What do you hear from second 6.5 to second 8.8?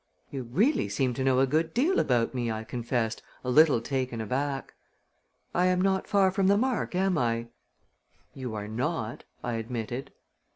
mark, am I?" "You are